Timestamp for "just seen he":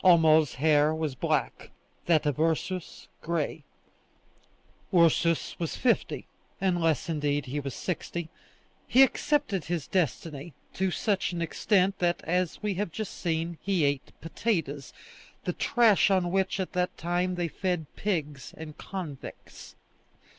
12.90-13.84